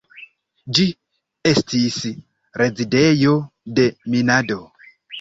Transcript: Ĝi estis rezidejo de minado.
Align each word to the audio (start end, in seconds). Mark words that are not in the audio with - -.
Ĝi 0.77 0.85
estis 1.51 1.99
rezidejo 2.65 3.39
de 3.81 3.89
minado. 4.13 4.63